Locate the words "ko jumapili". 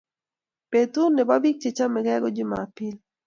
2.21-2.99